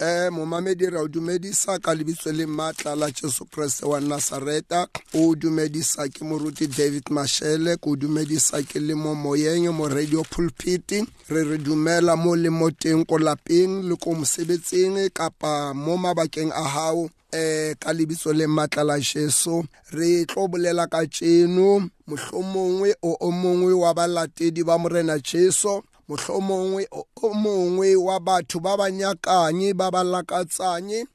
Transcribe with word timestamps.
Eh 0.00 0.30
momamedi 0.30 0.86
ra 0.86 1.00
o 1.02 1.08
dumedisa 1.08 1.78
ka 1.78 1.94
lebitso 1.94 2.32
le 2.32 2.46
maatla 2.46 2.96
la 2.96 3.10
jesu 3.10 3.44
kreste 3.44 3.86
wa 3.86 4.00
nasareta 4.00 4.88
o 5.14 5.34
dumedisa 5.34 6.08
ke 6.08 6.24
moruti 6.24 6.66
david 6.66 7.04
mashele. 7.10 7.76
Ko 7.76 7.96
dumedisa 7.96 8.62
ke 8.62 8.80
le 8.80 8.94
mo 8.94 9.14
moyeng 9.14 9.68
mo 9.72 9.88
radio 9.88 10.22
pulpit. 10.22 11.04
Re 11.28 11.44
re 11.44 11.58
dumela 11.58 12.16
mo 12.16 12.34
le 12.34 12.48
mo 12.48 12.70
teng 12.70 13.04
ko 13.04 13.18
lapeng 13.18 13.84
le 13.84 13.96
ko 13.96 14.14
mosebetsing 14.14 15.10
kapa 15.12 15.74
mo 15.74 15.98
mabakeng 15.98 16.50
a 16.52 16.64
hao 16.64 17.10
eh 17.32 17.74
ka 17.78 17.92
lebitso 17.92 18.32
le 18.32 18.46
maatla 18.46 18.84
la 18.84 18.98
jesu. 18.98 19.62
Re 19.92 20.24
tlo 20.24 20.48
bolela 20.48 20.88
ka 20.88 21.04
tseno 21.04 21.84
mohlomongwe 22.06 22.96
o 23.02 23.16
o 23.20 23.30
mongwe 23.30 23.72
wa 23.72 23.92
balatedi 23.92 24.64
ba 24.64 24.78
morena 24.78 25.18
jesu. 25.18 25.84
Mohlomongwe 26.10 26.88
o 27.22 27.34
mongwe 27.34 27.96
wa 27.96 28.20
batho 28.20 28.58
ba 28.60 28.76
ba 28.76 28.90
nyakanye 28.90 29.74
ba 29.74 29.90
ba 29.90 30.02
lakatsanye 30.02 31.06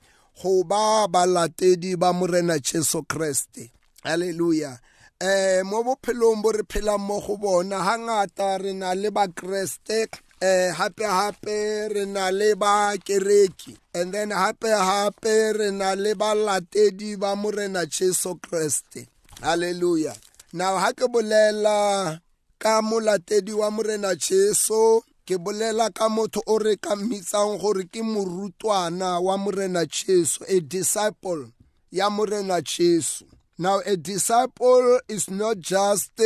go 0.42 0.64
ba 0.64 1.08
balatedi 1.08 1.96
ba 2.00 2.14
morena 2.14 2.60
jesu 2.60 3.04
kreste. 3.04 3.72
Halleluja 4.04 4.80
eh 5.20 5.64
mo 5.64 5.84
bophelong 5.84 6.42
bo 6.42 6.52
re 6.52 6.64
phelang 6.64 7.04
mo 7.04 7.20
go 7.20 7.36
bona 7.38 7.84
hangata 7.84 8.58
re 8.58 8.74
na 8.74 8.94
le 8.94 9.12
bakreste 9.12 10.08
eh 10.42 10.72
hape 10.72 11.04
hape 11.04 11.90
re 11.92 12.06
na 12.06 12.32
le 12.32 12.56
ba 12.56 12.96
kereki 12.96 13.76
and 13.94 14.14
then 14.14 14.32
hape 14.32 14.72
hape 14.72 15.60
re 15.60 15.72
na 15.72 15.94
le 15.96 16.16
balatedi 16.16 17.20
ba 17.20 17.36
morena 17.36 17.86
jesu 17.86 18.36
kreste. 18.40 19.08
Halleluja 19.42 20.16
now 20.54 20.78
ha 20.78 20.92
ke 20.96 21.04
bolela 21.12 22.22
ka 22.58 22.82
molatedi 22.82 23.54
wa 23.54 23.72
morena 23.72 24.16
jesu 24.16 25.02
ke 25.26 25.38
bolela 25.38 25.90
ka 25.94 26.10
motho 26.10 26.42
o 26.48 26.58
re 26.58 26.76
ka 26.78 26.96
mmitsang 26.96 27.58
gore 27.62 27.84
ke 27.92 28.02
morutwana 28.02 29.20
wa 29.20 29.38
morena 29.38 29.86
jesu 29.86 30.44
a 30.48 30.60
disciple 30.60 31.52
ya 31.92 32.10
morena 32.10 32.62
jesu 32.62 33.26
now 33.58 33.80
a 33.86 33.96
disciple 33.96 35.00
is 35.08 35.30
not 35.30 35.60
just 35.60 36.20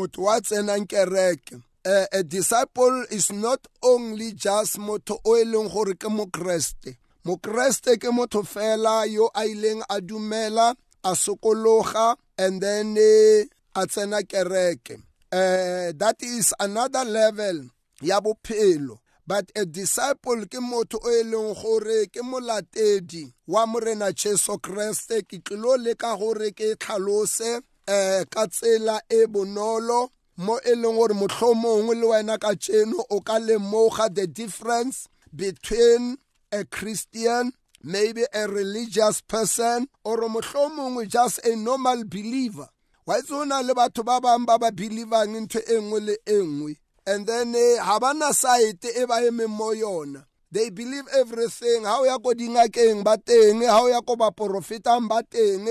motho 0.00 0.22
wa 0.22 0.40
tsenang 0.40 0.86
kereke. 0.86 1.62
Uh, 1.84 2.06
a 2.12 2.22
disciple 2.22 3.06
is 3.10 3.32
not 3.32 3.66
only 3.82 4.32
just 4.32 4.78
motho 4.78 5.18
o 5.24 5.36
e 5.36 5.44
leng 5.44 5.68
gore 5.72 5.94
ke 5.94 6.08
mokreste. 6.08 6.96
Mokreste 7.26 7.98
ke 7.98 8.08
motho 8.12 8.42
fela 8.42 9.04
yo 9.10 9.30
a 9.34 9.44
ileng 9.44 9.82
a 9.90 10.00
dumela 10.00 10.74
a 11.04 11.12
sokologa 11.12 12.16
and 12.38 12.60
then 12.62 12.96
a 12.96 13.86
tsena 13.86 14.22
kereke 14.22 15.02
uh, 15.32 15.92
that 15.96 16.16
is 16.20 16.54
another 16.58 17.04
level 17.04 17.70
ya 18.00 18.20
bophelo. 18.20 18.98
But 19.26 19.52
a 19.54 19.64
disciple 19.64 20.46
ke 20.46 20.58
motho 20.58 20.98
o 21.04 21.10
e 21.10 21.22
leng 21.22 21.54
gore 21.54 22.06
ke 22.10 22.20
molatedi 22.22 23.32
wa 23.46 23.64
morena 23.66 24.12
jesu 24.12 24.58
kreste 24.58 25.22
ke 25.22 25.38
tlilo 25.44 25.76
leka 25.78 26.16
gore 26.18 26.50
ke 26.50 26.74
tlhalose 26.74 27.62
um 27.86 28.24
ka 28.26 28.46
tsela 28.46 28.98
e 29.08 29.26
bonolo 29.26 30.08
mo 30.38 30.58
e 30.66 30.74
leng 30.74 30.96
gore 30.98 31.14
mohlomongwe 31.14 31.94
le 32.00 32.06
wena 32.10 32.38
ka 32.38 32.54
tseno 32.54 33.04
o 33.10 33.20
ka 33.20 33.38
lemoga 33.38 34.12
the 34.12 34.26
difference 34.26 35.06
between 35.32 36.16
a 36.50 36.64
christian 36.64 37.52
maybe 37.84 38.24
a 38.34 38.48
religious 38.48 39.20
person 39.20 39.86
or 40.02 40.16
mohlomongwe 40.26 41.06
just 41.08 41.38
a 41.46 41.54
normal 41.54 42.02
believer 42.04 42.68
wa 43.06 43.18
itse 43.18 43.34
o 43.34 43.44
na 43.44 43.60
le 43.62 43.74
batho 43.74 44.02
ba 44.02 44.20
bangwe 44.20 44.46
ba 44.46 44.58
ba 44.58 44.70
believang 44.70 45.34
ntho 45.42 45.58
e 45.58 45.76
nngwe 45.80 46.00
le 46.00 46.14
e 46.26 46.38
nngwe 46.42 46.72
and 47.06 47.26
then 47.26 47.54
ha 47.78 47.98
ba 47.98 48.14
na 48.14 48.32
site 48.32 48.84
e 48.84 49.06
ba 49.06 49.20
emeng 49.22 49.48
mo 49.48 49.72
yona 49.72 50.26
they 50.52 50.70
believe 50.70 51.06
everything. 51.14 51.84
Ha 51.84 52.00
o 52.00 52.04
ya 52.04 52.18
ko 52.18 52.34
dingakeng 52.34 53.04
ba 53.04 53.16
teng 53.16 53.62
ha 53.62 53.82
o 53.82 53.88
ya 53.88 54.02
ko 54.02 54.18
baporofetang 54.18 55.06
ba 55.06 55.22
teng 55.22 55.66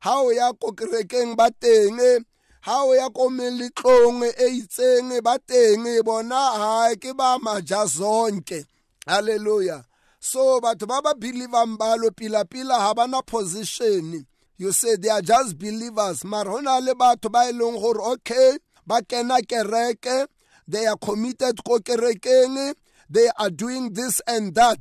ha 0.00 0.14
o 0.24 0.32
ya 0.32 0.52
ko 0.56 0.72
kerekeng 0.72 1.36
ba 1.36 1.52
teng 1.52 2.00
ha 2.64 2.76
o 2.84 2.96
ya 2.96 3.12
ko 3.12 3.28
meletlong 3.28 4.24
e 4.24 4.46
itseng 4.64 5.20
ba 5.20 5.36
teng 5.36 5.84
bona 6.00 6.40
ha 6.56 6.96
ke 6.96 7.12
ba 7.12 7.36
maja 7.38 7.84
zonke. 7.84 8.64
Halleluja 9.06 9.84
so 10.16 10.60
batho 10.64 10.88
ba 10.88 11.02
ba 11.04 11.12
believang 11.12 11.76
balo 11.76 12.08
pila-pila 12.10 12.80
ha 12.80 12.94
ba 12.96 13.04
na 13.04 13.20
position. 13.20 14.24
You 14.62 14.70
say 14.70 14.94
they 14.94 15.08
are 15.08 15.20
just 15.20 15.58
believers. 15.58 16.24
Mara 16.24 16.50
go 16.50 16.60
na 16.60 16.78
le 16.78 16.94
batho 16.94 17.28
ba 17.32 17.48
e 17.48 17.52
leng 17.52 17.80
gore 17.82 18.00
okay 18.12 18.58
ba 18.86 19.02
kena 19.02 19.40
kereke 19.42 20.28
they 20.68 20.86
are 20.86 20.96
committed 20.96 21.58
ko 21.64 21.80
kerekeng 21.80 22.72
they 23.10 23.28
are 23.38 23.50
doing 23.50 23.92
this 23.92 24.22
and 24.28 24.54
that. 24.54 24.78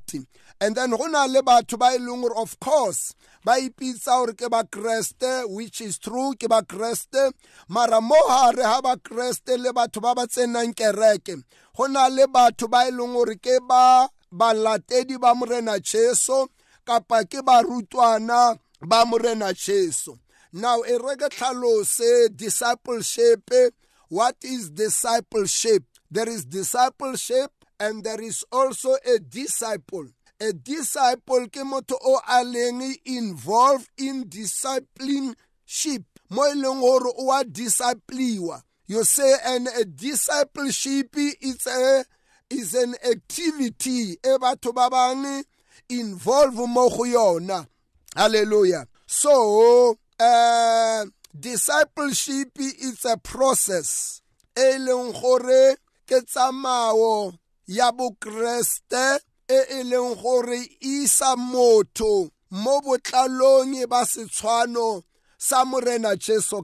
And 0.62 0.76
then 0.76 0.92
go 0.92 1.08
na 1.08 1.26
le 1.26 1.42
batho 1.42 1.80
ba 1.80 1.96
e 1.96 1.98
leng 1.98 2.22
gore 2.22 2.38
of 2.38 2.60
course 2.60 3.16
ba 3.44 3.58
ipitsa 3.58 4.22
gore 4.22 4.34
ke 4.34 4.48
bakreste 4.54 5.50
which 5.50 5.82
is 5.82 5.98
true 5.98 6.36
ke 6.38 6.46
bakreste 6.46 7.34
mara 7.68 8.00
mo 8.02 8.22
gare 8.28 8.62
ga 8.62 8.82
bakreste 8.82 9.58
le 9.58 9.74
batho 9.74 10.00
ba 10.00 10.14
ba 10.14 10.28
tsenang 10.28 10.76
kereke 10.76 11.42
go 11.76 11.88
na 11.88 12.06
le 12.08 12.28
batho 12.28 12.70
ba 12.70 12.86
e 12.86 12.92
leng 12.92 13.18
gore 13.18 13.36
ke 13.42 13.58
ba 13.68 14.08
balatedi 14.32 15.18
ba 15.18 15.34
morena 15.34 15.80
jesu 15.80 16.46
kapa 16.86 17.26
ke 17.26 17.42
barutwana 17.42 18.61
ba 18.82 19.06
morena 19.06 19.54
jesu. 19.54 20.18
Now 20.54 20.82
e 20.82 20.98
re 20.98 21.16
ke 21.16 21.30
tlhalose 21.30 22.36
discipleship 22.36 23.52
what 24.12 24.36
is 24.44 24.70
discipleship? 24.70 25.86
There 26.12 26.28
is 26.28 26.44
discipleship 26.44 27.52
and 27.80 28.04
there 28.04 28.22
is 28.22 28.44
also 28.52 28.98
a 29.06 29.20
disciple. 29.20 30.08
A 30.42 30.52
disciple 30.52 31.48
ke 31.48 31.64
motho 31.64 31.96
o 32.04 32.20
a 32.28 32.44
leng 32.44 32.94
involved 33.06 33.90
in 33.98 34.28
discipleship. 34.28 36.04
Mo 36.30 36.44
e 36.44 36.56
leng 36.56 36.82
gore 36.82 37.14
o 37.18 37.32
a 37.32 37.46
discipliwa. 37.46 38.62
You 38.88 39.06
say 39.06 39.34
and 39.46 39.70
a 39.70 39.86
discipleship 39.86 41.16
it's 41.16 41.68
a 41.68 42.04
is 42.50 42.76
an 42.76 42.96
activity 43.10 44.20
e 44.20 44.38
batho 44.42 44.76
ba 44.76 44.90
bang 44.90 45.46
involve 45.88 46.68
mo 46.68 46.90
go 46.90 47.06
yona 47.08 47.66
hallelujah. 48.16 48.86
So 49.06 49.96
uh, 50.20 51.06
discipleship 51.38 52.50
is 52.60 53.06
a 53.06 53.18
process. 53.18 54.22
E 54.56 54.78
leng 54.78 55.14
gore 55.14 55.76
ke 56.06 56.22
tsamao 56.26 57.34
ya 57.68 57.92
bokreste 57.92 59.20
e 59.48 59.60
e 59.80 59.84
leng 59.84 60.22
gore 60.22 60.60
isa 60.82 61.36
motho 61.38 62.30
mo 62.52 62.82
botlalong 62.82 63.88
ba 63.88 64.04
setshwano 64.04 65.04
sa 65.38 65.64
morena 65.64 66.16
jesu 66.18 66.62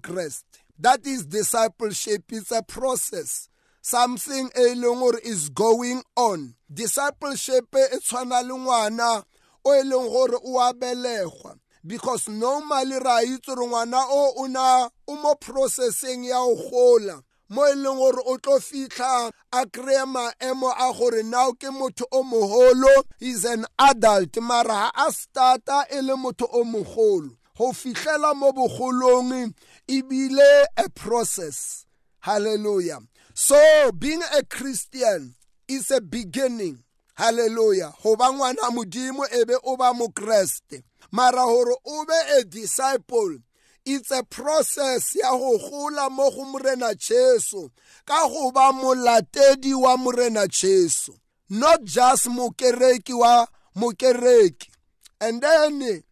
that 0.80 1.06
is 1.08 1.26
discipleship. 1.26 2.24
It's 2.30 2.52
a 2.52 2.62
process. 2.62 3.50
Something 3.82 4.50
e 4.56 4.76
leng 4.76 5.00
gore 5.00 5.20
is 5.24 5.50
going 5.50 6.04
on. 6.16 6.56
Discipleship 6.72 7.74
e 7.74 7.98
tshwana 8.00 8.44
le 8.44 8.54
ngwana 8.54 9.24
o 9.68 9.74
e 9.74 9.84
leng 9.84 10.08
gore 10.10 11.60
because 11.86 12.28
normally 12.28 13.00
ra 13.00 13.22
itse 13.24 13.48
gore 13.48 13.68
ngwana 13.68 14.02
o 14.10 14.34
o 14.38 14.48
na 14.48 14.90
o 15.08 15.16
mo 15.16 15.36
processing 15.36 16.26
ya 16.26 16.36
go 16.36 16.56
gola. 16.70 17.22
Mo 17.50 17.66
e 17.66 17.74
leng 17.76 17.98
gore 17.98 18.22
o 18.26 18.38
tlo 18.38 18.60
fitlha 18.60 19.32
a 19.54 19.66
kry-e 19.66 20.06
maemo 20.06 20.72
a 20.72 20.94
gore 20.94 21.24
now 21.24 21.52
ke 21.52 21.70
motho 21.72 22.06
o 22.12 22.24
mogolo 22.24 23.04
is 23.22 23.46
an 23.46 23.66
adult 23.80 24.38
mara 24.42 24.68
ga 24.68 24.92
a 24.96 25.12
starta 25.12 25.86
e 25.92 26.02
le 26.02 26.16
motho 26.16 26.48
o 26.52 26.64
mogolo. 26.64 27.32
Go 27.58 27.72
fitlhela 27.72 28.36
mo 28.36 28.52
bogolong 28.52 29.54
ebile 29.88 30.66
a 30.78 30.90
process. 30.90 31.86
Hallelujah. 32.20 33.00
So 33.34 33.92
being 33.92 34.24
a 34.38 34.44
christian 34.44 35.36
is 35.68 35.92
a 35.92 36.02
beginning 36.02 36.84
hallelujah. 37.18 37.94
Go 38.04 38.16
ba 38.16 38.32
ngwana 38.32 38.72
modimo 38.72 39.26
e 39.26 39.44
o 39.64 39.76
ba 39.76 39.94
mokreste. 39.94 40.84
Mara 41.12 41.44
gore 41.46 41.76
o 41.86 42.06
be 42.06 42.40
a 42.40 42.44
disciple. 42.44 43.40
It's 43.86 44.12
a 44.12 44.24
process 44.24 45.16
ya 45.16 45.32
go 45.32 45.58
gola 45.58 46.10
mo 46.10 46.30
go 46.30 46.46
morena 46.46 46.94
jesu. 46.94 47.72
Ka 48.06 48.28
go 48.28 48.52
ba 48.52 48.72
molatedi 48.72 49.74
wa 49.74 49.98
morena 49.98 50.48
jesu. 50.48 51.14
Not 51.50 51.84
just 51.84 52.28
mokereki 52.28 53.18
wa 53.18 53.48
mokereki. 53.76 54.70
And 55.20 55.42
then 55.42 56.04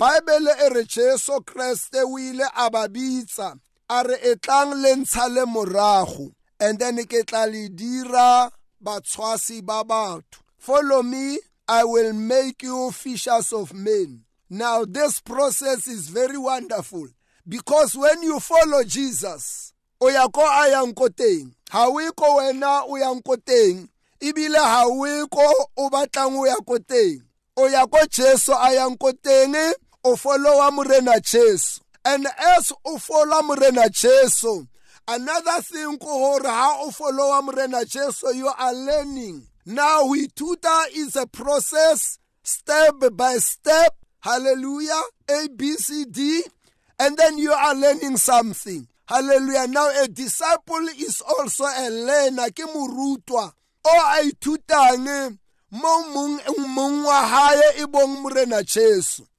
baebele 0.00 0.54
e 0.62 0.68
re 0.74 0.84
jesu 0.84 1.40
kreste 1.40 2.02
o 2.04 2.18
ile 2.18 2.46
a 2.56 2.70
ba 2.70 2.88
bitsa. 2.88 3.58
A 3.90 4.02
le 4.02 5.44
morago. 5.44 6.32
And 6.58 6.78
then 6.78 6.96
ke 7.04 7.26
tla 7.26 7.46
le 7.46 7.68
dira 7.68 8.50
batshwasi 8.82 9.60
ba 9.64 9.84
batho 9.84 10.43
follow 10.64 11.02
me 11.02 11.38
i 11.68 11.84
will 11.84 12.14
make 12.14 12.62
you 12.62 12.90
fishers 12.90 13.52
of 13.52 13.74
men. 13.74 14.24
Now 14.48 14.86
this 14.86 15.20
process 15.20 15.86
is 15.86 16.08
very 16.08 16.38
wonderful 16.38 17.08
because 17.46 17.94
when 17.94 18.22
you 18.22 18.40
follow 18.40 18.82
jesus 18.82 19.74
o 20.00 20.08
ya 20.08 20.26
ko 20.28 20.40
a 20.40 20.70
yang 20.70 20.94
ko 20.94 21.08
teng 21.08 21.52
ha 21.68 21.84
o 21.84 22.12
ko 22.16 22.40
wena 22.40 22.88
o 22.88 22.96
yang 22.96 23.20
ko 23.20 23.36
teng 23.36 23.88
ebile 24.16 24.56
ha 24.56 24.88
o 24.88 25.26
ko 25.28 25.44
o 25.76 25.90
batlang 25.92 26.32
o 26.32 26.46
ya 26.48 26.56
ko 26.64 26.78
teng 26.80 27.20
o 27.60 27.68
ya 27.68 27.84
ko 27.84 28.00
jesu 28.08 28.56
a 28.56 28.72
yang 28.72 28.96
ko 28.96 29.12
teng 29.12 29.52
o 30.02 30.16
followa 30.16 30.72
morena 30.72 31.20
jesu. 31.20 31.80
And 32.06 32.26
as 32.56 32.72
o 32.84 32.96
followa 32.96 33.44
morena 33.44 33.84
jesu 33.92 34.64
another 35.08 35.60
thing 35.60 35.98
ko 36.00 36.08
gore 36.40 36.48
ha 36.48 36.80
o 36.80 36.88
followa 36.88 37.44
morena 37.44 37.84
jesu 37.84 38.32
you 38.32 38.48
are 38.48 38.72
learning. 38.72 39.44
Now 39.66 40.00
ho 40.00 40.14
ithuta 40.14 40.88
is 40.94 41.16
a 41.16 41.26
process 41.26 42.18
step 42.42 42.94
by 43.12 43.36
step. 43.36 43.96
Hallelujah. 44.20 45.02
A 45.30 45.48
b 45.48 45.74
c 45.74 46.04
d. 46.04 46.42
And 46.98 47.16
then 47.16 47.38
you 47.38 47.52
are 47.52 47.74
learning 47.74 48.16
something. 48.16 48.86
Hallelujah. 49.06 49.66
Now 49.68 49.90
a 50.02 50.08
disciple 50.08 50.88
is 50.98 51.22
also 51.26 51.64
a 51.64 51.90
learner 51.90 52.50
ke 52.50 52.64
morutwa. 52.68 53.52
O 53.84 54.20
a 54.20 54.30
ithutang 54.30 55.38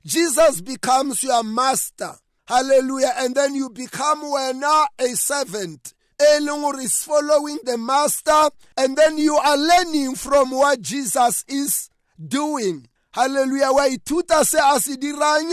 jesus 0.06 0.62
becomes 0.62 1.24
your 1.24 1.44
master. 1.44 2.14
Hallelujah. 2.46 3.14
And 3.18 3.34
then 3.34 3.56
you 3.56 3.70
become 3.70 4.22
wena 4.24 4.88
a 5.00 5.08
servant 5.16 5.95
e 6.20 6.40
leng 6.40 6.62
gore 6.62 6.80
is 6.82 7.04
following 7.04 7.60
the 7.64 7.78
master 7.78 8.50
and 8.78 8.96
then 8.98 9.18
you 9.18 9.36
are 9.36 9.58
learning 9.58 10.16
from 10.16 10.52
what 10.52 10.82
jesus 10.82 11.44
is 11.48 11.90
doing. 12.18 12.88
Hallelujah. 13.12 13.72
Wa 13.72 13.88
ithuta 13.88 14.44
se 14.44 14.60
a 14.60 14.80
se 14.80 14.96
dirang 14.98 15.52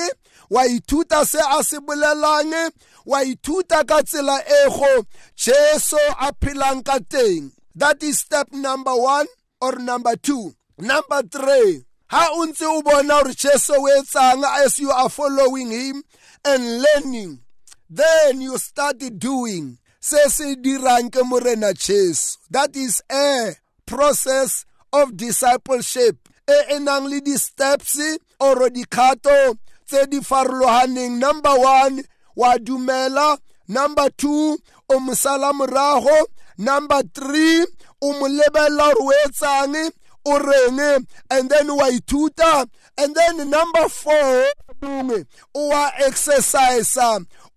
wa 0.50 0.62
ithuta 0.62 1.24
se 1.26 1.38
a 1.38 1.62
se 1.62 1.78
bolelang 1.78 2.70
wa 3.04 3.18
ithuta 3.22 3.86
ka 3.86 4.02
tsela 4.02 4.38
e 4.40 4.68
go 4.68 5.04
jesu 5.36 5.96
a 6.20 6.32
phelang 6.32 6.84
ka 6.84 6.98
teng. 6.98 7.52
That 7.74 8.02
is 8.02 8.18
step 8.18 8.52
number 8.52 8.94
one 8.94 9.26
or 9.60 9.76
number 9.76 10.16
two. 10.16 10.54
Number 10.78 11.22
three 11.22 11.84
ha 12.08 12.28
o 12.32 12.46
ntse 12.46 12.66
o 12.66 12.82
bona 12.82 13.22
gore 13.22 13.34
jesu 13.34 13.74
o 13.74 13.88
etsang 13.98 14.44
as 14.64 14.78
you 14.78 14.90
are 14.90 15.08
following 15.08 15.70
him 15.70 16.02
and 16.44 16.82
learning 16.82 17.40
then 17.88 18.40
you 18.40 18.56
start 18.58 18.98
doing 19.18 19.78
se 20.02 20.18
se 20.28 20.56
dirang 20.56 21.10
ke 21.14 21.22
morena 21.22 21.72
jesu. 21.72 22.36
That 22.50 22.74
is 22.74 23.02
a 23.10 23.54
process 23.86 24.66
of 24.92 25.16
discipleship 25.16 26.28
e 26.42 26.74
e 26.74 26.78
nang 26.80 27.06
le 27.06 27.20
di-steps 27.20 28.18
or 28.40 28.68
dikgato 28.68 29.54
tse 29.86 30.06
di 30.10 30.18
farologaneng. 30.18 31.18
Number 31.22 31.54
one 31.54 32.02
wa 32.34 32.58
dumela. 32.58 33.38
Number 33.68 34.10
two 34.18 34.58
o 34.90 34.98
mo 34.98 35.14
sala 35.14 35.52
morago. 35.54 36.26
Number 36.58 37.02
three 37.14 37.64
o 38.02 38.12
mo 38.18 38.26
lebelela 38.26 38.94
gore 38.98 39.06
o 39.06 39.12
etsang 39.24 39.92
o 40.26 40.38
reng 40.38 41.06
and 41.30 41.48
then 41.48 41.68
wa 41.76 41.86
ithuta. 41.88 42.66
And 42.98 43.14
then 43.14 43.48
number 43.48 43.88
four 43.88 44.50
mongwe 44.82 45.26
o 45.54 45.68
wa 45.68 45.90
exercise. 46.04 46.98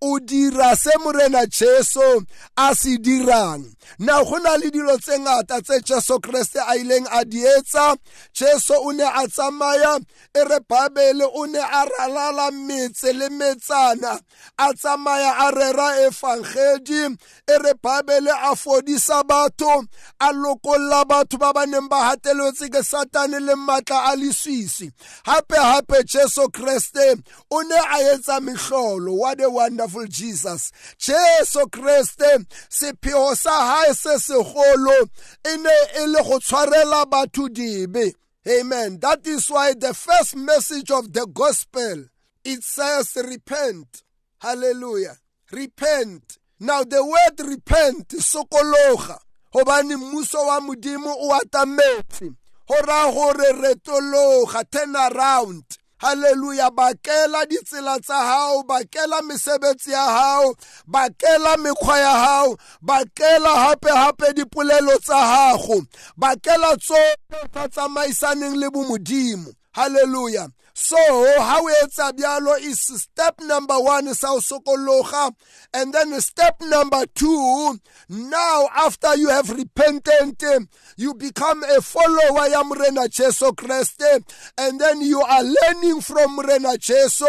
O 0.00 0.18
dira 0.20 0.76
se 0.76 0.90
morena 1.02 1.46
jesu 1.46 2.26
a 2.56 2.74
se 2.74 2.98
dirang 2.98 3.75
na 3.98 4.22
go 4.24 4.36
na 4.38 4.56
le 4.56 4.70
dilo 4.70 4.96
tse 4.98 5.18
ngata 5.18 5.60
tse 5.62 5.80
jesu 5.80 6.18
kreste 6.20 6.60
a 6.60 6.76
ileng 6.76 7.06
a 7.10 7.24
di 7.24 7.40
etsa. 7.42 7.96
Jesu 8.32 8.74
o 8.74 8.90
ne 8.90 9.04
a 9.04 9.26
tsamaya 9.26 9.98
e 10.34 10.44
re 10.44 10.58
babele 10.68 11.26
o 11.34 11.44
ne 11.46 11.58
a 11.58 11.86
ralala 11.86 12.50
metse 12.52 13.12
le 13.12 13.28
metsana. 13.28 14.20
A 14.58 14.72
tsamaya 14.74 15.32
a 15.46 15.50
rera 15.52 15.88
efangedi 16.08 17.16
e 17.48 17.58
re 17.64 17.72
babele 17.82 18.30
a 18.30 18.54
fodisa 18.54 19.22
batho 19.22 19.86
a 20.20 20.32
lokolola 20.32 21.04
batho 21.04 21.38
ba 21.38 21.52
ba 21.52 21.66
neng 21.66 21.88
ba 21.88 22.10
hateletswe 22.10 22.68
ke 22.70 22.82
satane 22.82 23.40
le 23.40 23.54
maatla 23.54 24.12
a 24.12 24.16
leswisi 24.16 24.90
gape-gape 25.26 26.04
jesu 26.04 26.48
kreste 26.50 27.22
o 27.50 27.62
ne 27.62 27.76
a 27.76 28.14
etsa 28.14 28.40
mehlolo 28.40 29.16
what 29.16 29.40
a 29.40 29.50
wonderful 29.50 30.06
jesus. 30.06 30.72
Jesu 30.98 31.66
kreste 31.68 32.46
sepheo 32.70 33.34
sa 33.36 33.50
hae 33.76 33.94
se 33.94 34.18
segolo 34.18 35.08
e 35.44 35.56
ne 35.56 35.76
e 36.00 36.06
le 36.06 36.22
go 36.22 36.38
tshwarela 36.38 37.04
batho 37.06 37.48
dibe. 37.48 38.14
Amen. 38.48 38.98
That 39.00 39.26
is 39.26 39.48
why 39.48 39.74
the 39.74 39.92
first 39.92 40.36
message 40.36 40.90
of 40.90 41.12
the 41.12 41.26
gospel 41.26 42.04
it 42.44 42.62
says 42.62 43.16
repent. 43.16 44.02
Hallelujah. 44.38 45.16
Repent. 45.50 46.38
Now 46.60 46.84
the 46.84 47.04
word 47.04 47.48
repent 47.48 48.08
sokologa 48.08 49.18
gobane 49.52 49.96
mmuso 49.96 50.46
wa 50.46 50.60
modimo 50.60 51.14
o 51.18 51.38
atametse. 51.40 52.34
Go 52.68 52.74
raya 52.74 53.12
gore 53.12 53.52
retologa 53.52 54.64
turn 54.70 54.96
around. 54.96 55.64
Haleluya 55.98 56.70
bakela 56.70 57.46
ditsela 57.46 58.00
tsa 58.00 58.14
hao 58.14 58.62
bakela 58.62 59.22
mesebetsi 59.22 59.90
ya 59.90 60.02
hao 60.02 60.54
bakela 60.86 61.56
mekgwa 61.56 61.98
ya 61.98 62.10
hao 62.10 62.56
bakela 62.80 63.50
hape 63.50 63.90
hape 63.90 64.32
dipolelo 64.32 64.98
tsa 64.98 65.14
gago 65.14 65.82
bakela 66.16 66.76
tsohle 66.76 67.16
tsa 67.52 67.68
tsamaisaneng 67.68 68.56
le 68.56 68.70
bomodimo. 68.70 69.52
Haleluya 69.72 70.48
so 70.78 70.96
ha 71.40 71.58
o 71.58 71.70
etsa 71.82 72.12
is 72.60 72.80
step 73.02 73.40
number 73.40 73.80
one 73.80 74.12
sa 74.14 74.34
o 74.34 74.40
sokologa 74.40 75.32
and 75.72 75.94
then 75.94 76.20
step 76.20 76.60
number 76.60 77.06
two 77.14 77.78
now 78.10 78.68
after 78.76 79.16
you 79.16 79.30
have 79.30 79.48
repented 79.48 80.68
you 80.98 81.14
become 81.14 81.64
a 81.64 81.80
follower 81.80 82.46
ya 82.48 82.62
morena 82.62 83.08
jesu 83.08 83.52
kreste 83.52 84.22
and 84.58 84.78
then 84.78 85.00
you 85.00 85.22
are 85.22 85.42
learning 85.42 86.00
from 86.00 86.36
morena 86.36 86.76
jesu. 86.78 87.26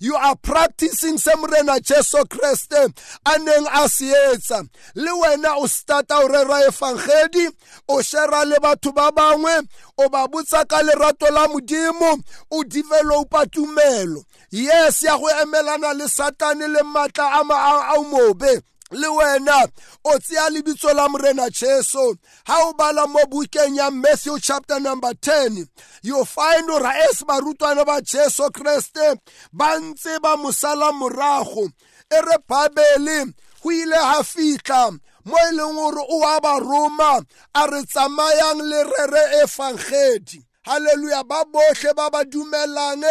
You 0.00 0.14
are 0.14 0.36
practicing 0.36 1.18
se 1.18 1.32
morena 1.36 1.80
jesu 1.80 2.18
kreste 2.24 2.92
a 3.26 3.38
neng 3.38 3.66
a 3.72 3.88
se 3.88 4.12
etsa. 4.32 4.68
Le 4.94 5.10
wena 5.10 5.56
o 5.56 5.66
starta 5.66 6.22
o 6.22 6.28
rera 6.28 6.68
efangedi 6.68 7.48
o 7.88 8.02
shera 8.02 8.44
le 8.44 8.56
batho 8.56 8.94
ba 8.94 9.10
bangwe 9.10 9.66
o 9.98 10.08
ba 10.08 10.26
botsa 10.28 10.66
ka 10.68 10.82
lerato 10.82 11.30
la 11.30 11.48
modimo 11.48 12.22
o 12.50 12.62
developa 12.90 13.46
tumelo 13.46 14.24
yes 14.50 15.02
ya 15.02 15.16
go 15.18 15.28
emelana 15.42 15.94
le 15.94 16.08
satane 16.08 16.68
le 16.68 16.82
maatla 16.82 17.40
a 17.40 18.02
mobe 18.02 18.62
le 18.90 19.08
wena 19.08 19.68
o 20.04 20.18
tseya 20.18 20.50
lebitso 20.50 20.92
la 20.94 21.08
morena 21.08 21.48
jesu 21.50 22.16
ha 22.44 22.58
o 22.66 22.72
bala 22.72 23.06
mo 23.06 23.20
bukeng 23.30 23.76
ya 23.76 23.90
matthew 23.90 24.38
chapter 24.38 24.80
number 24.80 25.10
10 25.10 25.66
you 26.02 26.24
find 26.24 26.66
gore 26.66 26.90
es 27.10 27.22
barutwana 27.22 27.84
ba 27.84 28.00
jesu 28.00 28.50
kreste 28.50 29.20
ba 29.52 29.78
ntse 29.78 30.18
ba 30.20 30.36
mosala 30.36 30.92
morago. 30.92 31.70
E 32.10 32.20
re 32.20 32.36
babele 32.48 33.32
go 33.62 33.70
ile 33.70 33.96
ga 33.96 34.22
fitlha 34.22 34.90
mo 35.24 35.36
e 35.36 35.50
leng 35.54 35.74
gore 35.74 36.02
o 36.10 36.22
a 36.26 36.40
ba 36.40 36.58
roma 36.58 37.22
a 37.54 37.66
re 37.66 37.82
tsamayang 37.86 38.62
le 38.62 38.84
rere 38.84 39.44
efangedi 39.44 40.49
halleluja 40.66 41.24
ba 41.24 41.44
botlhe 41.44 41.94
ba 41.96 42.10
ba 42.10 42.24
dumelang 42.24 43.04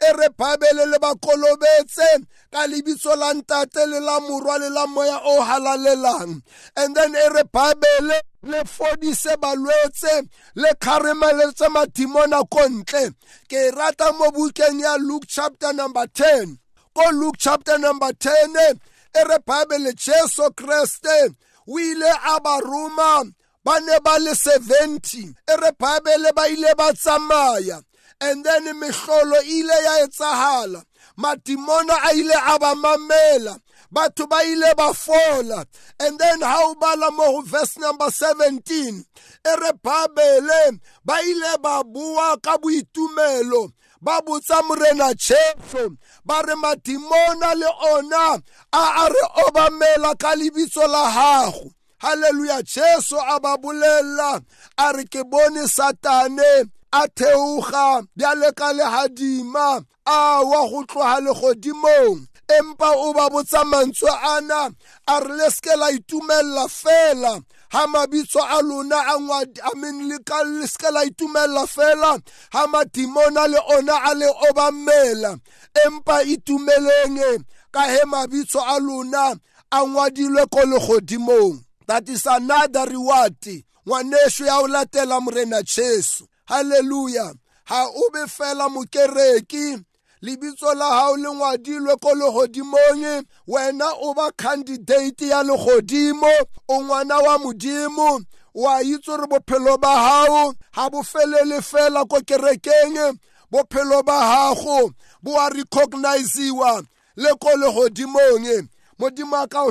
e 0.00 0.12
re 0.16 0.28
babele 0.36 0.86
le 0.86 0.98
ba 0.98 1.14
kolobetse. 1.14 2.24
Ka 2.50 2.66
lebitso 2.66 3.16
la 3.16 3.34
ntate 3.34 3.86
le 3.86 4.00
la 4.00 4.20
morwa 4.20 4.58
le 4.58 4.70
la 4.70 4.86
moya 4.86 5.20
o 5.24 5.40
halalelang. 5.42 6.42
And 6.76 6.96
then 6.96 7.14
e 7.14 7.28
re 7.34 7.42
babele 7.44 8.20
le 8.42 8.64
fodise 8.64 9.36
balwetse. 9.36 10.28
Le 10.56 10.70
kgaremeletse 10.80 11.68
madimona 11.68 12.42
ko 12.50 12.68
ntle. 12.68 13.14
Ke 13.48 13.70
rata 13.76 14.12
mo 14.12 14.30
bukeng 14.30 14.80
ya 14.80 14.96
luke 14.96 15.26
chapter 15.28 15.72
number 15.72 16.06
10 16.06 16.58
ko 16.94 17.10
luke 17.12 17.36
chapter 17.38 17.78
number 17.78 18.12
10 18.12 18.78
e 19.14 19.24
re 19.28 19.38
babele 19.46 19.92
jesu 19.94 20.50
kreste. 20.56 21.34
O 21.68 21.78
ile 21.78 22.10
a 22.10 22.40
ba 22.40 22.58
roma 22.64 23.24
ba 23.64 23.80
ne 23.80 23.98
ba 24.04 24.18
le 24.18 24.32
70 24.32 25.34
e 25.48 25.56
re 25.56 25.70
babele 25.78 26.32
ba 26.34 26.48
ile 26.48 26.74
ba 26.76 26.92
tsamaya 26.92 27.82
and 28.20 28.44
then 28.44 28.64
mehlolo 28.80 29.42
ile 29.44 29.84
ya 29.84 30.04
etsahala. 30.04 30.84
Madimona 31.16 31.94
a 32.04 32.12
ile 32.14 32.34
a 32.34 32.58
ba 32.58 32.74
mamela 32.74 33.58
batho 33.92 34.28
ba 34.28 34.44
ile 34.44 34.74
ba 34.76 34.92
fola. 34.92 35.64
And 35.98 36.18
then 36.18 36.40
ha 36.42 36.56
o 36.60 36.74
bala 36.74 37.10
mo 37.10 37.32
go 37.32 37.40
verse 37.42 37.78
number 37.78 38.06
17 38.06 39.04
e 39.44 39.56
re 39.56 39.72
babele 39.82 40.80
ba 41.04 41.18
ile 41.22 41.56
ba 41.62 41.82
bua 41.84 42.36
ka 42.42 42.58
boitumelo 42.58 43.72
ba 44.02 44.20
botsa 44.20 44.62
morena 44.68 45.14
jesu 45.14 45.96
ba 46.24 46.42
re 46.42 46.54
madimona 46.54 47.54
le 47.54 47.68
ona 47.92 48.42
a 48.72 49.04
a 49.04 49.08
re 49.08 49.44
obamela 49.46 50.14
ka 50.18 50.34
lebitso 50.34 50.86
la 50.86 51.10
gago 51.10 51.72
halleluja 52.02 52.62
jesu 52.62 53.16
a 53.16 53.40
ba 53.40 53.56
bolelela 53.56 54.40
a 54.76 54.92
re 54.92 55.04
ke 55.04 55.22
bone 55.24 55.68
satane 55.68 56.70
a 56.92 57.02
theoga 57.16 58.02
bjale 58.16 58.52
ka 58.56 58.72
legadima 58.72 59.84
a 60.06 60.42
wa 60.42 60.68
go 60.68 60.82
tloga 60.84 61.20
legodimong 61.20 62.30
empa 62.58 62.90
o 62.96 63.12
ba 63.12 63.28
botsa 63.30 63.64
mantswe 63.64 64.10
ana. 64.10 64.70
A 65.06 65.20
re 65.20 65.36
le 65.36 65.50
seke 65.50 65.76
la 65.76 65.90
itumella 65.90 66.68
fela. 66.68 67.40
Ha 67.70 67.86
mabitso 67.86 68.40
a 68.42 68.60
lona 68.62 68.96
a 68.96 69.18
ngwadi 69.20 69.60
i 69.62 69.78
mean 69.78 70.08
le 70.08 70.18
ka 70.24 70.42
le 70.42 70.66
seke 70.66 70.90
la 70.90 71.04
itumella 71.04 71.66
fela. 71.66 72.18
Ha 72.52 72.66
madimona 72.66 73.46
le 73.46 73.58
ona 73.76 73.94
a 74.10 74.14
le 74.14 74.26
obammela 74.48 75.38
empa 75.86 76.22
itumeleng 76.22 77.44
ka 77.70 77.82
he 77.92 78.02
mabitso 78.06 78.60
a 78.60 78.78
lona 78.80 79.36
a 79.70 79.78
ngwadilwe 79.86 80.46
ko 80.50 80.60
legodimong. 80.66 81.69
That 81.90 82.08
is 82.08 82.24
another 82.26 82.86
reward. 82.86 83.64
Ngwaneso 83.86 84.46
ya 84.46 84.58
o 84.58 84.68
latela 84.68 85.20
morena 85.20 85.62
jesu. 85.62 86.24
Halleluja 86.46 87.34
ha 87.64 87.86
o 87.86 88.10
be 88.12 88.26
fela 88.26 88.68
mokereki. 88.68 89.84
Lebitso 90.22 90.74
la 90.74 90.90
hao 90.90 91.16
le 91.16 91.28
ngwadilwe 91.28 91.96
ko 91.96 92.14
legodimong 92.14 93.24
wena 93.48 93.90
o 94.02 94.14
ba 94.14 94.30
candidate 94.36 95.26
ya 95.26 95.42
legodimo 95.42 96.30
o 96.68 96.82
ngwana 96.82 97.18
wa 97.18 97.38
modimo. 97.38 98.20
Wa 98.54 98.82
itse 98.82 99.10
gore 99.10 99.26
bophelo 99.26 99.78
ba 99.78 99.88
hao 99.88 100.54
ha 100.72 100.90
bo 100.90 101.02
felele 101.02 101.60
fela 101.60 102.04
ko 102.04 102.20
kerekeng. 102.20 103.18
Bophelo 103.50 104.04
ba 104.04 104.54
gago 104.54 104.92
bo 105.22 105.40
a 105.40 105.50
recogniziwa 105.50 106.86
le 107.16 107.30
ko 107.40 107.48
legodimong 107.56 108.68
modimo 109.00 109.48
ka 109.48 109.64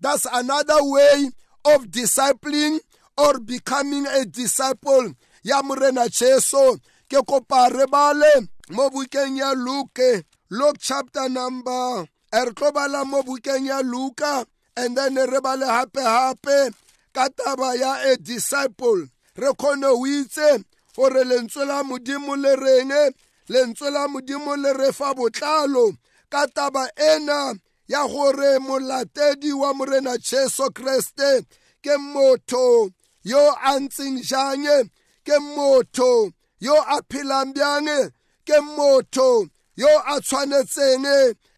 that's 0.00 0.26
another 0.32 0.80
way 0.80 1.30
of 1.64 1.86
discipling 1.90 2.80
or 3.18 3.38
becoming 3.40 4.06
a 4.06 4.24
disciple. 4.24 5.12
Ya 5.42 5.60
morena 5.62 6.08
jesu 6.08 6.78
ke 7.10 7.20
kopa 7.26 7.68
re 7.68 7.86
bale 7.86 8.48
mo 8.70 8.88
bukeng 8.90 9.36
ya 9.36 9.52
luke. 9.52 10.24
Luke 10.50 10.76
chapter 10.80 11.28
number 11.28 12.06
e 12.32 12.38
re 12.40 12.52
tlo 12.54 12.72
bala 12.72 13.04
mo 13.04 13.22
bukeng 13.22 13.66
ya 13.66 13.80
luka 13.84 14.46
and 14.76 14.96
then 14.96 15.14
re 15.14 15.40
bale 15.40 15.66
hape 15.66 16.72
ka 17.12 17.28
taba 17.28 17.76
ya 17.78 18.12
a 18.12 18.16
disciple. 18.16 19.06
Re 19.36 19.50
kgone 19.52 19.90
o 19.92 20.06
itse 20.06 20.64
gore 20.96 21.24
lentswe 21.24 21.66
la 21.66 21.82
modimo 21.82 22.36
le 22.36 22.56
reng 22.56 23.12
lentswe 23.48 23.90
la 23.90 24.08
modimo 24.08 24.56
le 24.56 24.72
re 24.72 24.92
fa 24.92 25.12
botlalo 25.14 25.92
ka 26.30 26.46
taba 26.46 26.88
ena 26.96 27.54
ya 27.92 28.08
gore 28.08 28.58
molatedi 28.58 29.52
wa 29.52 29.74
morena 29.74 30.18
jesu 30.18 30.70
kreste 30.72 31.44
ke 31.82 31.94
motho 31.98 32.90
yo 33.22 33.52
a 33.52 33.72
ntseng 33.80 34.18
jang 34.24 34.88
ke 35.26 35.36
motho 35.38 36.32
yo 36.58 36.74
a 36.74 37.02
phelang 37.10 37.52
bjang 37.52 38.10
ke 38.46 38.56
motho 38.76 39.44
yo 39.76 39.92
a 40.12 40.20
tshwanetseng 40.20 41.04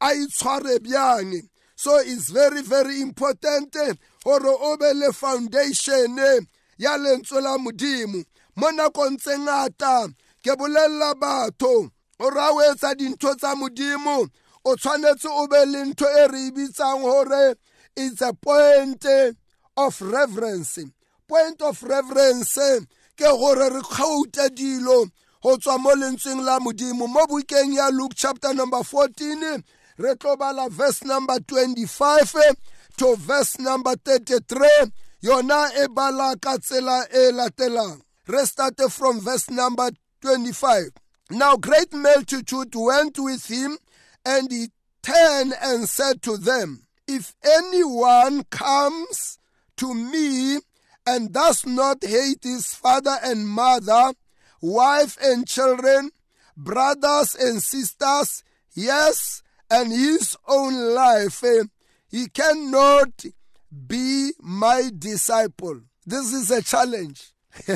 a 0.01 0.09
itshware 0.23 0.79
bjang. 0.83 1.49
So 1.77 1.99
it's 1.99 2.31
very 2.31 2.63
very 2.63 3.01
important 3.01 3.77
gore 4.25 4.55
o 4.67 4.77
be 4.77 4.93
le 4.93 5.13
foundation 5.13 6.19
ya 6.77 6.99
lentswe 6.99 7.43
la 7.43 7.59
modimo. 7.59 8.25
Mo 8.57 8.71
nakong 8.71 9.19
tse 9.21 9.39
ngata 9.39 10.11
ke 10.43 10.57
bolelela 10.59 11.15
batho 11.15 11.91
o 12.19 12.31
ra 12.31 12.51
o 12.51 12.59
etsa 12.59 12.95
dintho 12.99 13.35
tsa 13.39 13.55
modimo 13.55 14.27
o 14.65 14.77
tshwanetse 14.77 15.29
o 15.29 15.47
be 15.47 15.65
le 15.67 15.85
ntho 15.85 16.07
e 16.09 16.27
re 16.29 16.41
e 16.49 16.51
bitsang 16.51 17.03
gore 17.03 17.55
it's 17.97 18.23
a 18.23 18.33
point 18.33 19.05
of 19.77 20.01
reverence. 20.01 20.79
Point 21.29 21.63
of 21.63 21.83
reverence 21.83 22.59
ke 23.17 23.29
gore 23.29 23.71
re 23.71 23.81
kgauta 23.81 24.49
dilo 24.49 25.11
go 25.43 25.57
tswa 25.57 25.79
mo 25.79 25.91
lentsweng 25.95 26.45
la 26.45 26.59
modimo. 26.59 27.07
Mo 27.09 27.27
bukeng 27.27 27.75
ya 27.75 27.89
luke 27.89 28.15
chapter 28.17 28.55
number 28.55 28.83
14 28.83 29.63
re 29.99 30.15
tlo 30.15 30.37
bala 30.39 30.69
verse 30.71 31.05
number 31.05 31.39
25 31.41 32.35
to 32.97 33.17
verse 33.17 33.59
number 33.61 33.95
33 33.97 34.91
yona 35.23 35.71
e 35.83 35.87
bala 35.89 36.35
ka 36.41 36.57
tsela 36.59 37.07
e 37.13 37.33
latelang. 37.33 38.01
Re 38.27 38.43
starte 38.45 38.91
from 38.91 39.21
verse 39.21 39.51
number 39.51 39.91
25 40.21 40.91
now 41.31 41.57
great 41.57 41.93
multitude 41.93 42.75
went 42.75 43.19
with 43.19 43.47
him 43.47 43.77
and 44.25 44.51
he 44.51 44.69
turned 45.03 45.55
and 45.61 45.89
said 45.89 46.23
to 46.23 46.37
them 46.37 46.87
if 47.07 47.35
anyone 47.45 48.45
comes 48.45 49.39
to 49.77 49.95
me 49.95 50.59
and 51.07 51.33
does 51.33 51.67
not 51.67 52.03
hate 52.03 52.43
his 52.43 52.75
father 52.75 53.17
and 53.23 53.47
mother 53.47 54.13
wife 54.61 55.19
and 55.23 55.47
children, 55.47 56.11
brothers 56.57 57.35
and 57.35 57.63
sisters, 57.63 58.43
yes, 58.75 59.43
and 59.71 59.93
his 59.93 60.37
own 60.49 60.95
life, 60.95 61.45
eh, 61.45 61.65
he 62.09 62.29
cannot 62.29 63.25
be 63.87 64.31
my 64.41 64.91
disciple. 64.97 65.81
This 66.07 66.33
is 66.33 66.51
a 66.51 66.63
challenge. 66.63 67.33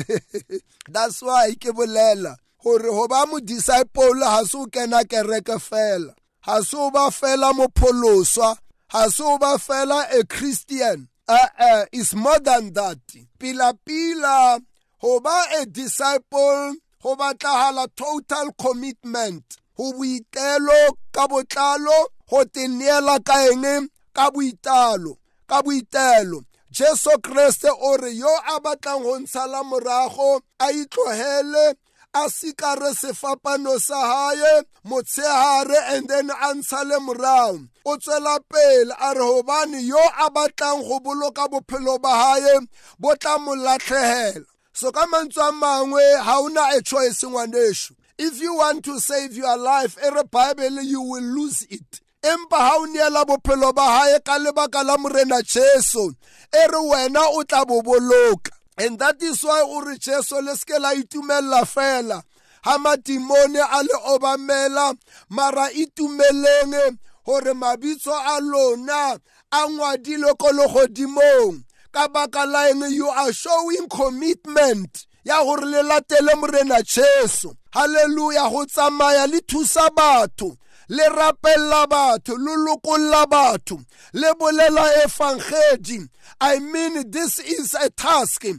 That's 0.89 1.21
why 1.21 1.53
ke 1.53 1.71
bolela 1.71 2.35
gore 2.61 2.79
go 2.79 3.07
ba 3.07 3.25
mo 3.27 3.39
disciple 3.39 4.13
ga 4.19 4.43
se 4.43 4.57
kena 4.67 5.03
kereke 5.03 5.55
fela 5.59 6.13
ga 6.45 6.61
se 6.63 6.77
o 6.77 6.89
ba 6.91 7.11
fela 7.11 7.53
mopholoswa 7.53 8.57
ga 8.91 9.09
se 9.09 9.23
o 9.23 9.37
ba 9.37 9.57
fela 9.57 10.07
a 10.11 10.23
christian. 10.25 11.07
Uh, 11.27 11.47
uh, 11.59 11.85
is 11.91 12.15
more 12.15 12.39
than 12.39 12.73
that. 12.73 12.97
Pila 13.37 13.73
pila 13.85 14.59
go 15.01 15.19
ba 15.19 15.45
a 15.61 15.65
disciple 15.65 16.75
go 17.01 17.15
batlagala 17.15 17.87
total 17.95 18.51
commitment. 18.57 19.43
Go 19.77 19.93
boitelo 19.93 20.97
ka 21.11 21.27
botlalo 21.27 22.07
go 22.29 22.43
te 22.45 22.67
neela 22.67 23.23
ka 23.23 23.45
eng 23.51 23.89
ka 24.13 24.31
boitalo 24.31 25.17
ka 25.47 25.61
boitelo. 25.61 26.43
Jesu 26.71 27.09
kreste 27.21 27.69
o 27.69 27.97
re 27.97 28.11
yo 28.11 28.29
a 28.53 28.59
batlang 28.59 29.03
go 29.03 29.19
ntshala 29.19 29.63
morago 29.63 30.41
a 30.59 30.71
itlogele 30.71 31.75
a 32.13 32.29
sikare 32.29 32.93
sefapano 32.95 33.79
sa 33.79 33.95
hae 33.95 34.63
motshehare 34.85 35.95
and 35.95 36.07
then 36.07 36.29
a 36.29 36.53
ntshale 36.55 36.97
morago 36.99 37.67
o 37.85 37.97
tswela 37.97 38.39
pele 38.49 38.93
a 38.99 39.13
re 39.13 39.19
gobane 39.19 39.81
yo 39.85 39.97
a 40.19 40.29
batlang 40.31 40.81
go 40.87 40.99
boloka 40.99 41.47
bophelo 41.47 42.01
ba 42.01 42.09
hae 42.09 42.59
bo 42.99 43.15
tla 43.15 43.37
mo 43.37 43.55
latlhegela 43.55 44.45
so 44.73 44.91
ka 44.91 45.05
mantswe 45.05 45.43
a 45.49 45.51
mangwe 45.51 46.01
ga 46.25 46.39
ona 46.39 46.61
a 46.77 46.81
choice 46.81 47.23
ngwaneso. 47.23 47.93
If 48.17 48.41
you 48.41 48.55
want 48.55 48.83
to 48.85 48.99
save 48.99 49.33
your 49.33 49.57
life 49.57 49.97
e 50.03 50.09
re 50.09 50.23
bible 50.29 50.81
you 50.81 51.01
will 51.01 51.23
lose 51.23 51.61
it. 51.69 52.01
Empa 52.23 52.57
ha 52.57 52.75
o 52.77 52.85
neela 52.85 53.25
bophelo 53.25 53.73
ba 53.73 53.81
hae 53.81 54.19
ka 54.25 54.37
lebaka 54.39 54.83
la 54.85 54.97
morena 54.97 55.41
jesu 55.43 56.15
e 56.53 56.67
re 56.67 56.79
wena 56.89 57.21
o 57.27 57.43
tla 57.43 57.65
bo 57.65 57.81
boloka. 57.81 58.51
And 58.79 58.97
that 58.99 59.21
is 59.21 59.43
why 59.43 59.61
o 59.61 59.81
re 59.81 59.97
jesu 59.97 60.41
le 60.41 60.55
seke 60.55 60.79
la 60.79 60.93
itumelela 60.93 61.65
fela. 61.65 62.23
Ha 62.63 62.77
madimone 62.77 63.59
a 63.59 63.83
le 63.83 63.95
obamela 64.07 64.95
mara 65.29 65.69
itumeleng 65.71 66.97
gore 67.25 67.53
mabitso 67.53 68.11
a 68.11 68.39
lona 68.41 69.19
a 69.51 69.69
ngwadilwe 69.69 70.37
ko 70.37 70.51
legodimong. 70.51 71.63
Ka 71.91 72.07
baka 72.07 72.45
la 72.45 72.69
eng? 72.69 72.83
You 72.89 73.07
are 73.07 73.33
showing 73.33 73.87
commitment 73.89 75.07
ya 75.25 75.43
gore 75.43 75.65
le 75.65 75.83
latele 75.83 76.35
morena 76.35 76.81
jesu. 76.81 77.53
Halleluja 77.73 78.49
go 78.49 78.65
tsamaya 78.65 79.27
le 79.27 79.41
thusa 79.41 79.89
batho. 79.93 80.55
Le 80.89 81.09
rapella 81.09 81.87
batho 81.87 82.35
le 82.37 82.55
lokolla 82.65 83.25
batho 83.27 83.79
le 84.13 84.33
bolela 84.33 85.03
evangeli 85.03 86.07
i 86.41 86.59
mean 86.59 87.09
this 87.11 87.39
is 87.39 87.73
a 87.73 87.89
task 87.89 88.45
e 88.45 88.53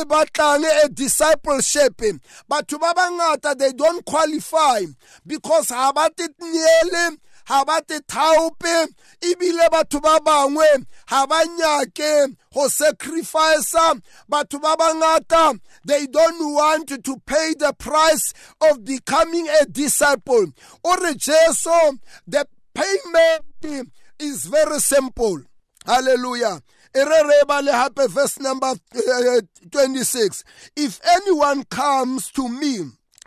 e 0.00 0.04
batlang 0.04 0.64
a 0.84 0.88
discipleship. 0.88 1.96
Batho 2.50 2.78
ba 2.78 2.92
bangata 2.94 3.56
they 3.56 3.72
don't 3.72 4.04
qualify 4.04 4.84
because 5.26 5.70
ha 5.70 5.92
ba 5.92 6.10
tetniele 6.10 7.18
ha 7.48 7.64
ba 7.64 7.80
te 7.86 7.98
thaope 8.00 8.74
ebile 9.20 9.68
batho 9.72 10.00
ba 10.02 10.20
bangwe 10.20 10.66
ha 11.06 11.26
ba 11.26 11.44
nyake 11.44 12.36
go 12.52 12.68
sacrifice 12.68 13.74
batho 14.30 14.60
ba 14.60 14.76
bangata 14.76 15.58
they 15.84 16.06
don't 16.06 16.54
want 16.54 16.88
to 16.88 17.16
pay 17.24 17.54
the 17.58 17.72
price 17.78 18.34
of 18.60 18.84
becoming 18.84 19.48
a 19.48 19.64
disciple. 19.64 20.46
O 20.84 20.96
re 21.02 21.14
jesu 21.14 21.98
the 22.26 22.46
payment 22.74 23.94
is 24.18 24.44
very 24.46 24.78
simple. 24.80 25.40
Hallelujah. 25.86 26.60
Verse 26.94 28.40
number 28.40 28.66
uh, 28.66 29.40
26 29.70 30.44
if 30.76 31.00
anyone 31.04 31.64
comes 31.64 32.30
to 32.32 32.48
me 32.48 32.80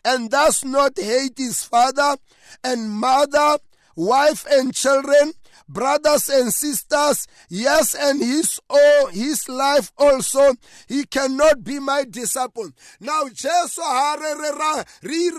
and 0.04 0.30
does 0.30 0.66
not 0.66 0.98
hate 0.98 1.38
his 1.38 1.64
father 1.64 2.18
and 2.64 2.90
mother 2.90 3.58
wife 3.96 4.46
and 4.50 4.74
children, 4.74 5.34
brothers 5.68 6.30
and 6.30 6.54
sisters, 6.54 7.28
yes, 7.50 7.96
and 7.96 8.22
his 8.22 8.60
own, 8.70 9.12
his 9.12 9.48
life 9.48 9.92
also, 9.98 10.54
he 10.88 11.06
cannot 11.06 11.64
be 11.64 11.80
my 11.80 12.04
disciple. 12.10 12.70
Now, 13.00 13.28
Jesus 13.30 13.78
ha 13.78 14.18
re 14.20 14.34
re 14.34 14.52
ra 14.52 14.84
re 15.04 15.30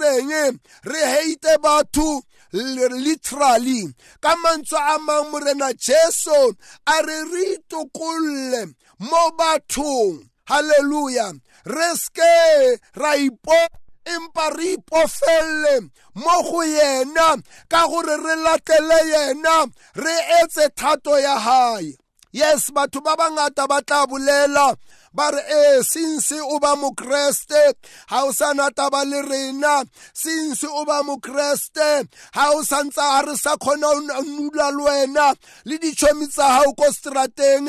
literally. 2.53 3.95
Ka 4.21 4.37
mantswe 4.37 4.79
a 4.79 4.99
mang 4.99 5.31
morena 5.31 5.73
jesu 5.75 6.53
a 6.87 7.07
re 7.07 7.23
re 7.33 7.57
itokolle 7.57 8.75
mo 9.01 9.31
bathong. 9.39 10.29
Halleluja 10.49 11.41
re 11.67 12.77
ra 12.97 13.15
ipo 13.17 13.67
empa 14.05 14.51
re 14.57 14.73
ipofelle 14.75 15.91
mo 16.15 16.43
go 16.43 16.63
yena 16.65 17.43
ka 17.69 17.87
gore 17.89 18.17
re 18.17 18.35
latele 18.45 18.99
yena 19.13 19.67
re 19.95 20.15
etse 20.43 20.69
thato 20.75 21.19
ya 21.19 21.37
yes 22.33 22.73
batho 22.73 23.01
ba 23.01 23.17
bangata 23.17 23.69
ba 23.69 23.83
tla 23.83 24.07
bolela 24.07 24.75
ba 25.15 25.31
re 25.31 25.43
ee 25.49 25.83
since 25.83 26.33
o 26.41 26.59
ba 26.59 26.75
mokreste 26.77 27.75
ga 28.09 28.25
o 28.25 28.33
sa 28.33 28.53
nataba 28.53 29.05
le 29.05 29.23
rena. 29.23 29.85
Since 30.15 30.65
o 30.65 30.85
ba 30.85 31.03
mokreste 31.03 32.09
ga 32.35 32.51
o 32.57 32.63
santse 32.63 32.97
ga 32.97 33.21
re 33.27 33.37
sa 33.37 33.57
kgona 33.57 33.89
o 33.93 34.23
nula 34.23 34.71
le 34.71 34.83
wena. 34.85 35.35
Le 35.65 35.79
ditšhomi 35.79 36.27
tsa 36.29 36.49
gago 36.49 36.73
ko 36.75 36.91
strateng 36.93 37.69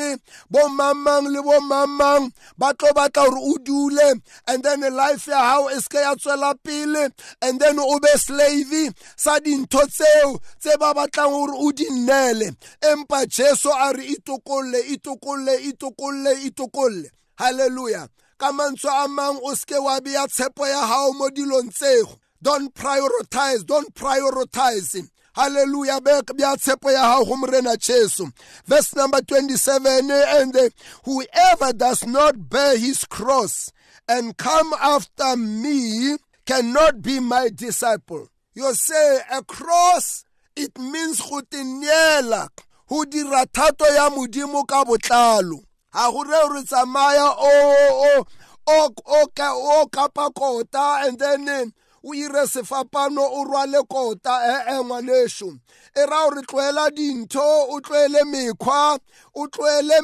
bo 0.50 0.68
mamang 0.68 1.28
le 1.32 1.42
bo 1.42 1.60
mamang 1.60 2.32
ba 2.58 2.72
tlo 2.78 2.92
batla 2.96 3.28
gore 3.28 3.40
o 3.40 3.58
dule. 3.58 4.20
And 4.48 4.62
then 4.62 4.80
life 4.94 5.26
ya 5.26 5.40
gago 5.40 5.70
e 5.70 5.80
seke 5.80 6.00
ya 6.00 6.14
tswela 6.14 6.54
pele. 6.62 7.10
And 7.42 7.60
then 7.60 7.78
o 7.78 7.98
be 8.00 8.08
slave 8.16 8.94
sa 9.16 9.38
dintho 9.38 9.84
tseo 9.86 10.40
tse 10.60 10.76
ba 10.80 10.94
batlang 10.94 11.30
gore 11.30 11.54
o 11.56 11.72
di 11.72 11.84
nnele. 11.90 12.56
Empa 12.80 13.26
jesu 13.26 13.68
a 13.68 13.92
re 13.92 14.04
itokolle 14.16 14.80
itokolle 14.94 15.54
itokolle 15.68 16.32
itokolle. 16.46 17.10
Halleluja 17.38 18.08
ka 18.38 18.52
mantswe 18.52 18.90
a 19.04 19.08
mang 19.08 19.38
o 19.42 19.54
seke 19.54 19.78
wa 19.82 20.00
tshepo 20.00 20.66
ya 20.66 20.80
gago 20.86 21.12
mo 21.14 21.30
dilong 21.30 21.70
tsego 21.70 22.18
don't 22.42 22.74
prioritize 22.74 23.64
don't 23.64 23.94
prioritize. 23.94 25.08
Hallelujah. 25.34 26.00
Bya 26.00 26.56
tshepo 26.56 26.92
ya 26.92 27.02
gago 27.18 27.24
go 27.26 27.36
morena 27.36 27.76
jesu. 27.76 28.30
Verse 28.66 28.94
number 28.94 29.20
27 29.20 30.10
and 30.10 30.70
whoever 31.04 31.72
does 31.72 32.06
not 32.06 32.48
bear 32.48 32.76
his 32.78 33.04
cross 33.04 33.72
and 34.08 34.36
come 34.36 34.72
after 34.74 35.36
me 35.36 36.18
cannot 36.46 37.02
be 37.02 37.18
my 37.18 37.48
disciple. 37.48 38.28
You 38.54 38.72
say 38.74 39.20
a 39.32 39.42
cross 39.42 40.24
it 40.54 40.78
means 40.78 41.20
go 41.20 41.40
tiniela 41.40 42.48
go 42.88 43.04
dira 43.04 43.46
thato 43.46 43.86
ya 43.92 44.10
modimo 44.10 44.64
ka 44.68 44.84
botlalo 44.84 45.64
ga 45.94 46.10
go 46.10 46.22
re 46.24 46.38
re 46.54 46.62
tsamaya 46.62 47.34
o 47.38 48.26
o 48.66 48.88
o 49.06 49.86
kapa 49.86 50.30
kota 50.34 51.06
and 51.06 51.18
then 51.18 51.72
o 52.04 52.14
ire 52.14 52.46
sefapano 52.46 53.22
o 53.22 53.44
rwale 53.44 53.82
kota 53.88 54.40
ee 54.68 54.82
ngwaneso. 54.82 55.58
E 55.94 56.06
ra 56.06 56.28
gore 56.28 56.42
tloela 56.42 56.90
dintho 56.90 57.66
o 57.70 57.80
tloele 57.80 58.24
mekgwa 58.24 58.98
o 59.34 59.46
tloele 59.46 60.00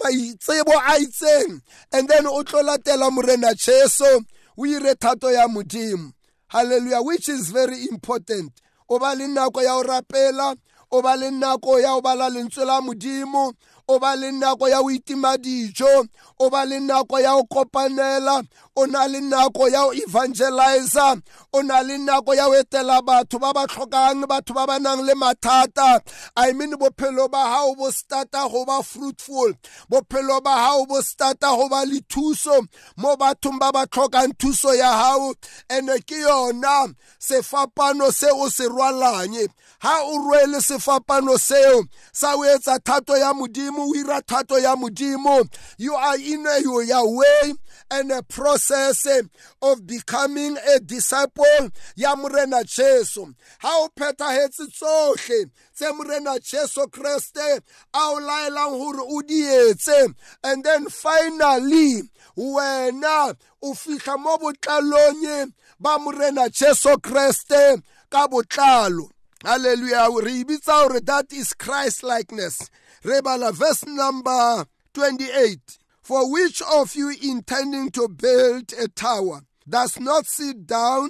maitsebo 0.00 0.72
a 0.72 0.98
itseng. 0.98 1.60
And 1.92 2.08
then 2.08 2.26
o 2.26 2.42
tlo 2.44 2.62
latela 2.62 3.10
morena 3.10 3.54
jesu 3.54 4.24
o 4.56 4.66
ire 4.66 4.94
thato 4.94 5.30
ya 5.32 5.48
modimo. 5.48 6.12
Halleluja 6.52 7.04
which 7.04 7.28
is 7.28 7.50
very 7.50 7.88
important. 7.90 8.52
O 8.88 8.98
ba 8.98 9.14
le 9.14 9.26
nako 9.26 9.62
ya 9.62 9.82
go 9.82 9.88
rapela 9.88 10.56
o 10.94 11.02
ba 11.02 11.16
le 11.16 11.30
nako 11.30 11.80
ya 11.80 11.90
go 11.94 12.00
bala 12.00 12.28
lentswe 12.30 12.64
la 12.64 12.80
modimo 12.80 13.52
o 13.88 13.98
ba 13.98 14.14
le 14.16 14.30
nako 14.32 14.68
ya 14.68 14.78
go 14.82 14.90
itima 14.90 15.36
dijo 15.36 16.06
o 16.38 16.50
ba 16.50 16.64
le 16.64 16.78
nako 16.80 17.18
ya 17.20 17.32
go 17.34 17.44
kopanela 17.44 18.42
o 18.76 18.86
na 18.86 19.06
le 19.06 19.20
nako 19.20 19.68
ya 19.68 19.84
go 19.86 19.92
evangeliza 19.94 21.22
o 21.52 21.62
na 21.62 21.80
le 21.82 21.98
nako 21.98 22.34
ya 22.34 22.48
go 22.48 22.54
etela 22.54 23.00
batho 23.02 23.38
ba 23.38 23.52
ba 23.52 23.66
tlhokang 23.66 24.26
batho 24.26 24.54
ba 24.54 24.66
ba 24.66 24.78
nang 24.80 25.06
le 25.06 25.14
mathata. 25.14 26.00
I 26.36 26.52
mean 26.52 26.72
bophelo 26.72 27.30
ba 27.30 27.38
gago 27.46 27.76
bo 27.76 27.90
starta 27.90 28.50
go 28.50 28.64
ba 28.64 28.82
fruitful. 28.82 29.54
Bophelo 29.88 30.42
ba 30.42 30.50
gago 30.50 30.88
bo 30.88 31.00
starta 31.00 31.54
go 31.54 31.68
ba 31.68 31.84
le 31.86 32.00
thuso. 32.00 32.66
Mo 32.96 33.16
bathong 33.16 33.60
ba 33.60 33.70
ba 33.72 33.86
tlhokang 33.86 34.34
thuso 34.36 34.74
ya 34.76 34.90
gago 34.90 35.34
ene 35.70 36.00
ke 36.00 36.18
yona 36.26 36.94
sefapano 37.20 38.10
se 38.12 38.26
o 38.32 38.48
se 38.48 38.66
rwalang. 38.66 39.48
Ha 39.78 40.00
o 40.02 40.18
rwele 40.18 40.58
sefapano 40.58 41.38
seo 41.38 41.84
sa 42.12 42.34
o 42.34 42.42
etsa 42.42 42.78
thato 42.82 43.16
ya 43.16 43.32
modimo 43.32 43.86
o 43.86 43.94
ira 43.94 44.20
thato 44.22 44.58
ya 44.58 44.74
modimo. 44.74 45.48
You 45.78 45.94
are 45.94 46.18
in 46.18 46.46
a, 46.46 46.58
your 46.60 47.16
way 47.16 47.54
and 47.90 48.10
a 48.10 48.22
process 48.22 48.63
of 49.62 49.86
becoming 49.86 50.56
a 50.74 50.80
disciple 50.80 51.70
ya 51.96 52.14
morena 52.16 52.64
jesu 52.64 53.34
ha 53.58 53.70
o 53.82 53.88
phethahetse 53.96 54.66
tsohle 54.70 55.50
tse 55.74 55.92
morena 55.92 56.38
jesu 56.40 56.86
kreste 56.88 57.60
a 57.92 58.10
o 58.10 58.20
laelang 58.20 58.78
gore 58.78 59.02
o 59.02 59.22
di 59.22 59.42
etse 59.42 60.14
and 60.44 60.64
then 60.64 60.86
finally 60.88 62.02
wena 62.36 63.34
o 63.62 63.74
fitlha 63.74 64.18
mo 64.18 64.38
botlalong 64.38 65.52
ba 65.80 65.98
morena 65.98 66.48
jesu 66.50 66.96
kreste 67.00 67.82
ka 68.10 68.28
botlalo 68.28 69.08
Hallelujah. 69.44 70.08
Re 70.22 70.42
ibitsa 70.42 70.88
gore 70.88 71.00
that 71.00 71.30
is 71.34 71.52
Christ 71.52 72.02
likeness. 72.02 72.70
Rebala 73.04 73.52
verse 73.52 73.84
number 73.84 74.64
28. 74.94 75.60
For 76.04 76.30
which 76.30 76.60
of 76.60 76.94
you 76.94 77.16
intending 77.22 77.90
to 77.92 78.08
build 78.08 78.74
a 78.74 78.88
tower 78.88 79.40
does 79.66 79.98
not 79.98 80.26
sit 80.26 80.66
down, 80.66 81.08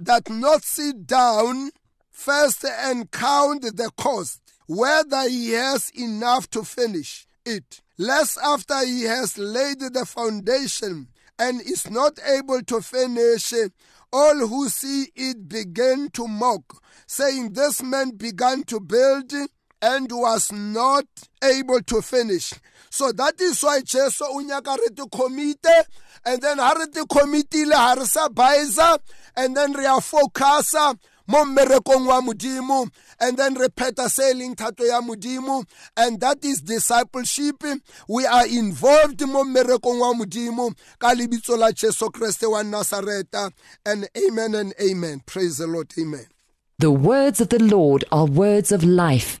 that 0.00 0.28
not 0.28 0.64
sit 0.64 1.06
down 1.06 1.70
first 2.10 2.64
and 2.64 3.08
count 3.12 3.62
the 3.62 3.92
cost, 3.96 4.40
whether 4.66 5.28
he 5.28 5.52
has 5.52 5.88
enough 5.90 6.50
to 6.50 6.64
finish 6.64 7.28
it, 7.46 7.80
lest 7.96 8.36
after 8.38 8.84
he 8.84 9.02
has 9.02 9.38
laid 9.38 9.78
the 9.78 10.04
foundation 10.04 11.10
and 11.38 11.60
is 11.60 11.88
not 11.88 12.18
able 12.26 12.62
to 12.62 12.80
finish, 12.80 13.52
it, 13.52 13.72
all 14.12 14.48
who 14.48 14.68
see 14.68 15.12
it 15.14 15.48
begin 15.48 16.08
to 16.10 16.26
mock, 16.26 16.82
saying, 17.06 17.52
This 17.52 17.84
man 17.84 18.16
began 18.16 18.64
to 18.64 18.80
build 18.80 19.32
and 19.84 20.10
was 20.10 20.50
not 20.50 21.04
able 21.42 21.80
to 21.82 22.00
finish. 22.00 22.54
So 22.88 23.12
that 23.12 23.38
is 23.40 23.62
why 23.62 23.82
Jesu 23.82 24.24
unyaka 24.24 24.78
re 24.78 24.88
te 24.94 25.70
and 26.24 26.40
then 26.40 26.58
ha 26.58 26.72
te 26.90 27.00
commitile 27.02 27.74
ha 27.74 28.28
baisa 28.28 28.98
and 29.36 29.54
then 29.54 29.72
re 29.74 29.84
a 29.84 30.00
focusa 30.00 30.98
mo 31.26 31.44
wa 31.44 32.86
and 33.20 33.36
then 33.36 33.54
re 33.54 33.68
pheta 33.68 34.08
se 34.08 34.32
thato 34.54 34.84
ya 34.86 35.62
and 35.98 36.20
that 36.20 36.42
is 36.42 36.62
discipleship. 36.62 37.62
We 38.08 38.24
are 38.24 38.46
involved 38.46 39.20
mo 39.26 39.44
mmerekong 39.44 40.00
wa 40.00 40.14
modimo 40.14 40.74
ka 40.98 41.12
lebitso 41.14 41.58
la 41.58 41.72
jesu 41.72 42.08
kreste 42.10 42.50
wa 42.50 42.62
nasareta 42.62 43.50
and 43.84 44.08
amen 44.16 44.54
and 44.54 44.74
amen. 44.80 45.20
Praise 45.26 45.58
the 45.58 45.66
lord. 45.66 45.92
Amen. 45.98 46.26
The 46.78 46.90
words 46.90 47.40
of 47.40 47.50
the 47.50 47.62
Lord 47.62 48.04
are 48.10 48.26
words 48.26 48.72
of 48.72 48.82
life. 48.82 49.40